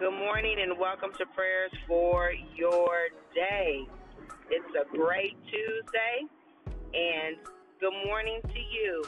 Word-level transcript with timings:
Good 0.00 0.16
morning 0.16 0.56
and 0.58 0.80
welcome 0.80 1.10
to 1.18 1.26
prayers 1.36 1.70
for 1.86 2.32
your 2.56 3.12
day. 3.34 3.84
It's 4.48 4.72
a 4.72 4.88
great 4.96 5.36
Tuesday 5.44 6.24
and 6.96 7.36
good 7.80 7.92
morning 8.06 8.40
to 8.40 8.60
you. 8.72 9.04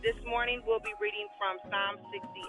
This 0.00 0.16
morning 0.24 0.62
we'll 0.66 0.80
be 0.80 0.96
reading 0.96 1.28
from 1.36 1.60
Psalm 1.68 2.00
68 2.08 2.40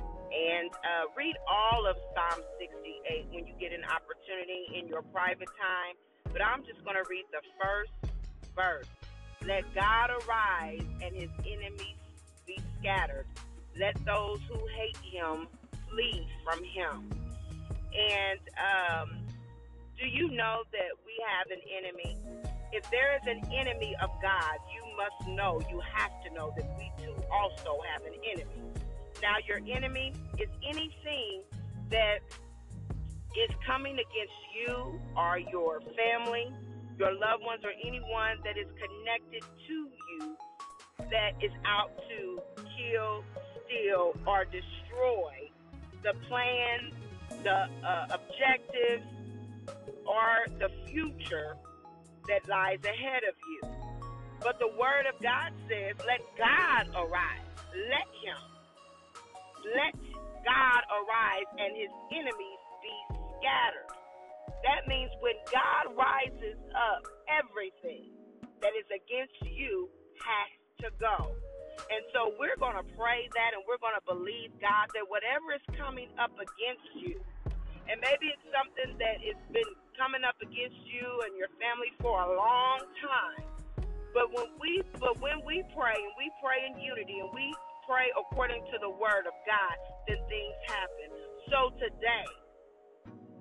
and 0.00 0.70
uh, 0.72 1.12
read 1.12 1.36
all 1.44 1.84
of 1.84 1.96
Psalm 2.16 2.40
68 2.56 3.28
when 3.28 3.46
you 3.46 3.52
get 3.60 3.76
an 3.76 3.84
opportunity 3.84 4.64
in 4.72 4.88
your 4.88 5.02
private 5.12 5.52
time. 5.60 6.00
But 6.32 6.40
I'm 6.40 6.64
just 6.64 6.82
going 6.82 6.96
to 6.96 7.04
read 7.10 7.28
the 7.28 7.44
first 7.60 7.92
verse. 8.56 8.88
Let 9.44 9.68
God 9.74 10.16
arise 10.24 10.80
and 11.04 11.14
his 11.14 11.28
enemies 11.44 12.00
be 12.46 12.56
scattered. 12.80 13.26
Let 13.78 14.02
those 14.06 14.40
who 14.48 14.56
hate 14.80 14.96
him 15.04 15.48
flee 15.88 16.26
from 16.44 16.62
him. 16.64 17.10
And 17.96 18.40
um, 18.60 19.26
do 19.98 20.06
you 20.06 20.30
know 20.30 20.62
that 20.72 20.92
we 21.04 21.14
have 21.24 21.50
an 21.50 21.62
enemy? 21.72 22.18
If 22.72 22.90
there 22.90 23.16
is 23.16 23.26
an 23.26 23.50
enemy 23.54 23.94
of 24.02 24.10
God, 24.20 24.58
you 24.74 24.82
must 24.96 25.28
know, 25.28 25.62
you 25.70 25.80
have 25.94 26.10
to 26.24 26.34
know 26.34 26.52
that 26.56 26.76
we 26.76 26.90
too 27.02 27.14
also 27.32 27.80
have 27.92 28.04
an 28.04 28.18
enemy. 28.32 28.62
Now, 29.22 29.36
your 29.46 29.60
enemy 29.74 30.12
is 30.38 30.48
anything 30.68 31.42
that 31.90 32.18
is 33.36 33.50
coming 33.66 33.94
against 33.94 34.40
you 34.54 35.00
or 35.16 35.38
your 35.38 35.80
family, 35.96 36.52
your 36.98 37.12
loved 37.12 37.44
ones, 37.44 37.62
or 37.64 37.72
anyone 37.84 38.36
that 38.44 38.58
is 38.58 38.66
connected 38.76 39.42
to 39.66 39.72
you 39.72 40.36
that 41.10 41.32
is 41.42 41.52
out 41.64 41.90
to 42.08 42.40
kill, 42.76 43.24
steal, 43.64 44.14
or 44.26 44.44
destroy 44.44 45.45
the 46.06 46.14
plan, 46.30 46.94
the 47.42 47.66
uh, 47.82 48.06
objectives, 48.14 49.02
or 50.06 50.46
the 50.62 50.70
future 50.86 51.56
that 52.28 52.48
lies 52.48 52.78
ahead 52.86 53.26
of 53.26 53.34
you. 53.50 53.60
But 54.40 54.60
the 54.60 54.70
Word 54.78 55.10
of 55.10 55.20
God 55.20 55.50
says, 55.66 55.98
let 56.06 56.22
God 56.38 56.94
arise. 56.94 57.42
Let 57.74 58.06
Him. 58.22 58.38
Let 59.74 59.94
God 60.46 60.80
arise 60.94 61.50
and 61.58 61.74
His 61.74 61.90
enemies 62.14 62.62
be 62.78 62.94
scattered. 63.42 63.90
That 64.62 64.86
means 64.86 65.10
when 65.18 65.34
God 65.50 65.90
rises 65.98 66.58
up, 66.70 67.02
everything 67.26 68.14
that 68.62 68.70
is 68.78 68.86
against 68.94 69.34
you 69.42 69.90
has 70.22 70.86
to 70.86 70.88
go. 71.00 71.34
And 71.86 72.02
so 72.10 72.34
we're 72.34 72.58
going 72.58 72.74
to 72.74 72.86
pray 72.98 73.30
that 73.38 73.54
and 73.54 73.62
we're 73.66 73.78
going 73.78 73.94
to 73.94 74.06
believe, 74.06 74.50
God, 74.58 74.90
that 74.94 75.06
whatever 75.06 75.54
is 75.54 75.62
coming 75.78 76.10
up 76.18 76.34
against 76.34 76.88
you, 76.98 77.14
and 77.86 78.02
maybe 78.02 78.34
it's 78.34 78.46
something 78.50 78.98
that 78.98 79.22
has 79.22 79.38
been 79.54 79.70
coming 79.94 80.26
up 80.26 80.34
against 80.42 80.82
you 80.90 81.06
and 81.22 81.38
your 81.38 81.50
family 81.62 81.94
for 82.02 82.18
a 82.18 82.28
long 82.34 82.82
time. 82.98 83.46
But 84.10 84.34
when 84.34 84.50
we 84.58 84.82
but 84.98 85.20
when 85.20 85.44
we 85.46 85.62
pray 85.76 85.94
and 85.94 86.14
we 86.18 86.26
pray 86.42 86.66
in 86.66 86.80
unity 86.80 87.20
and 87.20 87.30
we 87.30 87.54
pray 87.86 88.10
according 88.18 88.64
to 88.72 88.76
the 88.82 88.90
word 88.90 89.28
of 89.28 89.36
God, 89.46 89.74
then 90.08 90.18
things 90.26 90.56
happen. 90.66 91.08
So 91.46 91.70
today 91.78 92.26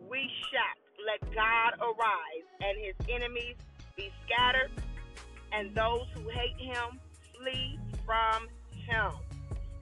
we 0.06 0.30
shout, 0.54 0.78
let 1.02 1.22
God 1.34 1.82
arise 1.82 2.48
and 2.62 2.78
his 2.78 2.96
enemies 3.10 3.56
be 3.98 4.12
scattered, 4.28 4.70
and 5.52 5.74
those 5.74 6.06
who 6.14 6.30
hate 6.30 6.60
him 6.60 7.00
flee 7.34 7.80
from 8.06 8.48
him. 8.72 9.12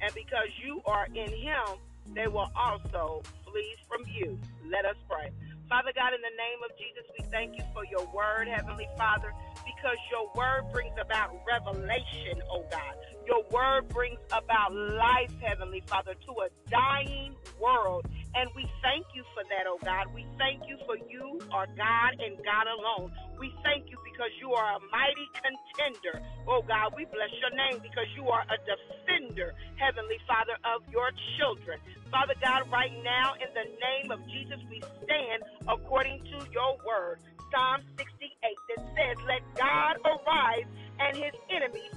And 0.02 0.14
because 0.14 0.50
you 0.64 0.82
are 0.86 1.08
in 1.08 1.32
him, 1.32 1.80
they 2.14 2.28
will 2.28 2.50
also 2.56 3.22
flee 3.46 3.76
from 3.88 4.04
you. 4.08 4.40
Let 4.70 4.86
us 4.86 4.96
pray. 5.10 5.32
Father 5.70 5.92
God, 5.96 6.14
in 6.14 6.22
the 6.22 6.36
name 6.38 6.60
of 6.70 6.78
Jesus, 6.78 7.04
we 7.18 7.26
thank 7.32 7.58
you 7.58 7.64
for 7.74 7.86
your 7.86 8.06
word, 8.14 8.48
Heavenly 8.48 8.88
Father, 8.98 9.34
because 9.66 9.98
your 10.12 10.30
word 10.36 10.72
brings 10.72 10.94
about 11.00 11.34
revelation, 11.48 12.42
oh 12.52 12.66
God. 12.70 12.96
Your 13.26 13.44
word 13.50 13.88
brings 13.90 14.20
about 14.32 14.76
life, 14.76 15.32
Heavenly 15.42 15.82
Father, 15.88 16.14
to 16.26 16.32
a 16.32 16.50
dying 16.70 17.36
world. 17.60 18.06
And 18.36 18.50
we 18.56 18.66
thank 18.82 19.06
you 19.14 19.24
for 19.34 19.44
that, 19.46 19.70
oh 19.70 19.78
God. 19.86 20.10
We 20.14 20.26
thank 20.38 20.66
you 20.68 20.78
for 20.86 20.98
you 20.98 21.40
are 21.54 21.68
God 21.78 22.18
and 22.18 22.38
God 22.42 22.66
alone. 22.66 23.14
We 23.40 23.54
thank 23.64 23.90
you 23.90 23.98
because 24.02 24.34
you 24.42 24.54
are 24.54 24.78
a 24.78 24.82
mighty 24.90 25.30
contender. 25.38 26.22
Oh 26.48 26.62
God, 26.66 26.94
we 26.98 27.06
bless 27.06 27.30
your 27.42 27.54
name 27.54 27.78
because 27.82 28.10
you 28.16 28.30
are 28.30 28.42
a 28.50 28.58
defender, 28.66 29.54
Heavenly 29.78 30.18
Father, 30.26 30.58
of 30.66 30.82
your 30.90 31.10
children. 31.38 31.78
Father 32.10 32.34
God, 32.42 32.70
right 32.72 32.94
now, 33.04 33.34
in 33.38 33.50
the 33.54 33.68
name 33.78 34.10
of 34.12 34.22
Jesus, 34.30 34.58
we 34.70 34.82
stand 35.06 35.44
according 35.68 36.24
to 36.34 36.38
your 36.52 36.78
word. 36.86 37.20
Psalm 37.54 37.82
68 37.98 38.58
that 38.70 38.82
says, 38.98 39.18
Let 39.30 39.42
God 39.54 40.02
arise 40.02 40.66
and 41.00 41.18
his 41.18 41.34
enemies 41.50 41.94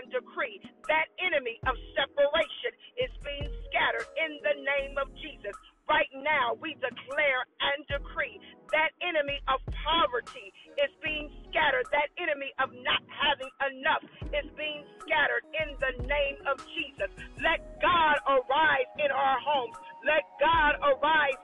and 0.00 0.08
decree 0.08 0.60
that 0.88 1.12
enemy 1.20 1.60
of 1.68 1.76
separation 1.92 2.72
is 2.96 3.12
being 3.20 3.48
scattered 3.68 4.08
in 4.16 4.40
the 4.40 4.56
name 4.64 4.96
of 4.96 5.12
Jesus. 5.20 5.52
Right 5.84 6.08
now 6.24 6.56
we 6.56 6.78
declare 6.80 7.42
and 7.60 7.84
decree 7.90 8.40
that 8.72 8.94
enemy 9.02 9.42
of 9.50 9.58
poverty 9.84 10.54
is 10.78 10.92
being 11.02 11.28
scattered. 11.50 11.84
That 11.90 12.08
enemy 12.16 12.54
of 12.62 12.70
not 12.80 13.02
having 13.10 13.50
enough 13.68 14.04
is 14.30 14.46
being 14.54 14.86
scattered 15.02 15.44
in 15.50 15.74
the 15.82 15.92
name 16.06 16.38
of 16.46 16.62
Jesus. 16.72 17.10
Let 17.42 17.58
God 17.82 18.16
arise 18.30 18.90
in 19.02 19.10
our 19.10 19.38
homes. 19.42 19.74
Let 20.06 20.24
God 20.38 20.78
arise 20.80 21.40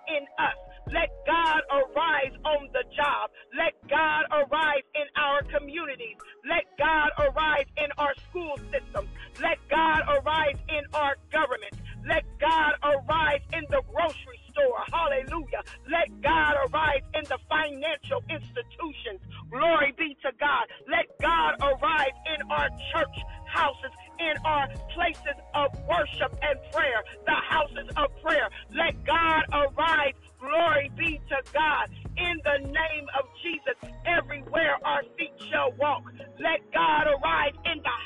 our 11.07 11.17
government. 11.31 11.75
Let 12.07 12.25
God 12.41 12.75
arise 12.83 13.43
in 13.53 13.63
the 13.71 13.83
grocery 13.95 14.41
store. 14.51 14.83
Hallelujah. 14.91 15.63
Let 15.91 16.11
God 16.23 16.55
arise 16.67 17.07
in 17.15 17.25
the 17.31 17.39
financial 17.49 18.23
institutions. 18.27 19.23
Glory 19.51 19.95
be 19.97 20.17
to 20.23 20.31
God. 20.39 20.67
Let 20.91 21.07
God 21.23 21.55
arise 21.63 22.17
in 22.35 22.51
our 22.51 22.69
church 22.91 23.17
houses, 23.47 23.95
in 24.19 24.35
our 24.45 24.67
places 24.95 25.39
of 25.55 25.71
worship 25.87 26.33
and 26.43 26.59
prayer, 26.73 27.03
the 27.25 27.39
houses 27.49 27.89
of 27.97 28.11
prayer. 28.23 28.49
Let 28.75 28.95
God 29.05 29.43
arise. 29.53 30.15
Glory 30.41 30.91
be 30.97 31.21
to 31.31 31.39
God. 31.53 31.91
In 32.17 32.41
the 32.45 32.59
name 32.67 33.07
of 33.19 33.25
Jesus, 33.43 33.77
everywhere 34.07 34.77
our 34.85 35.03
feet 35.19 35.35
shall 35.51 35.73
walk. 35.79 36.05
Let 36.39 36.61
God 36.73 37.07
arise 37.07 37.55
in 37.65 37.79
the 37.79 37.97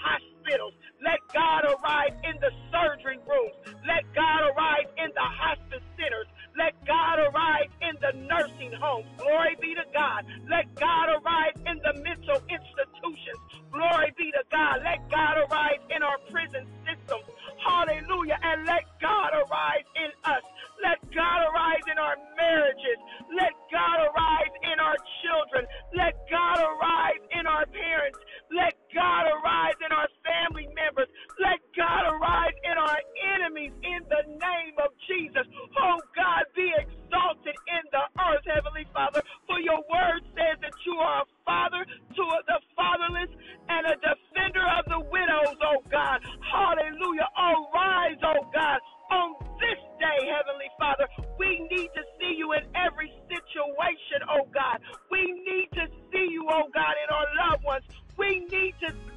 hospitals. 0.50 0.74
Let 1.02 1.20
God 1.32 1.64
arrive 1.64 2.14
in 2.24 2.34
the 2.40 2.50
surgery 2.70 3.18
rooms. 3.28 3.54
Let 3.86 4.02
God 4.14 4.50
arrive 4.50 4.86
in 4.98 5.10
the 5.14 5.22
hospice 5.22 5.82
centers. 5.96 6.26
Let 6.58 6.74
God 6.84 7.18
arrive 7.18 7.70
in 7.80 7.94
the 8.02 8.12
nursing 8.26 8.72
homes. 8.80 9.06
Glory 9.18 9.56
be 9.60 9.74
to 9.74 9.84
God. 9.94 10.26
Let 10.50 10.74
God 10.74 11.08
arise 11.08 11.29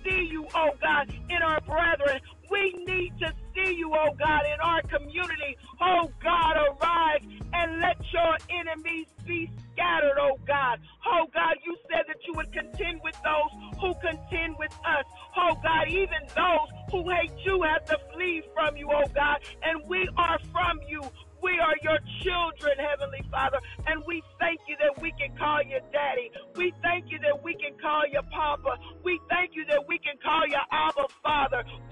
see 0.04 0.28
you, 0.32 0.48
oh 0.56 0.72
God, 0.82 1.14
in 1.30 1.42
our 1.42 1.62
brethren. 1.62 2.22
We 2.52 2.74
need 2.88 3.14
to 3.20 3.34
see 3.56 3.74
you, 3.76 3.92
oh 3.94 4.14
God, 4.20 4.44
in 4.46 4.60
our 4.62 4.82
community. 4.84 5.58
Oh 5.82 6.12
God, 6.24 6.56
arise 6.58 7.22
and 7.54 7.82
let 7.82 7.98
your 8.14 8.38
enemies 8.50 9.08
be 9.26 9.50
scattered, 9.74 10.18
oh 10.20 10.38
God. 10.48 10.80
Oh 11.08 11.28
God, 11.34 11.56
you 11.66 11.78
said 11.90 12.04
that 12.08 12.18
you 12.28 12.34
would 12.36 12.52
contend 12.54 13.02
with 13.04 13.16
those 13.24 13.52
who 13.82 13.94
contend 13.96 14.56
with 14.60 14.74
us. 14.86 15.06
Oh 15.38 15.56
God, 15.64 15.88
even 15.90 16.22
those 16.36 16.70
who 16.92 17.10
hate 17.10 17.32
you 17.46 17.64
have 17.64 17.86
to 17.86 17.98
flee 18.14 18.44
from 18.54 18.78
you, 18.78 18.90
oh 18.94 19.08
God. 19.16 19.38
And 19.64 19.82
we 19.88 20.08
are 20.18 20.40
from 20.52 20.80
you. 20.88 21.02
We 21.44 21.60
are 21.60 21.76
your 21.84 22.00
children, 22.24 22.74
Heavenly 22.80 23.24
Father, 23.32 23.60
and 23.88 24.04
we 24.08 24.24
thank 24.40 24.62
you 24.68 24.78
that 24.80 25.02
we 25.02 25.12
can 25.12 25.36
call 25.38 25.62
you 25.62 25.80
Daddy. 25.92 26.32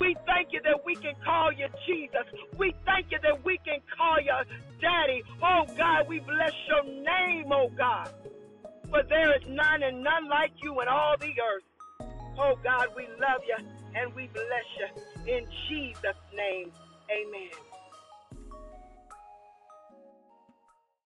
We 0.02 0.18
thank 0.26 0.52
you 0.52 0.60
that 0.64 0.84
we 0.84 0.96
can 0.96 1.14
call 1.24 1.52
you 1.54 1.68
Jesus. 1.86 2.26
We 2.58 2.74
thank 2.86 3.12
you 3.12 3.20
that 3.22 3.46
we 3.46 3.60
can 3.64 3.82
call 3.96 4.18
you 4.20 4.34
Daddy. 4.82 5.22
Oh 5.44 5.66
God, 5.78 6.08
we 6.08 6.20
bless 6.20 6.54
your 6.68 6.84
name, 6.86 7.52
oh 7.52 7.70
God. 7.78 8.10
For 8.90 9.04
there 9.08 9.36
is 9.38 9.44
none 9.48 9.84
and 9.84 10.04
none 10.04 10.28
like 10.28 10.54
you 10.64 10.82
in 10.82 10.88
all 10.88 11.18
the 11.20 11.30
earth. 11.30 12.10
Oh 12.40 12.58
God, 12.64 12.88
we 12.98 13.04
love 13.22 13.42
you 13.48 13.64
and 13.96 14.12
we 14.16 14.28
bless 14.34 14.68
you. 14.80 15.38
In 15.38 15.46
Jesus' 15.70 16.18
name, 16.36 16.72
amen. 17.12 17.71